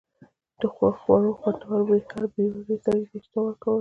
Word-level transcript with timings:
د 0.59 0.61
خوړو 1.03 1.31
خوندور 1.39 1.81
بوی 1.87 2.01
هر 2.09 2.23
بې 2.33 2.45
وږي 2.51 2.77
سړي 2.85 3.03
ته 3.09 3.15
اشتها 3.19 3.39
ورکوله. 3.43 3.69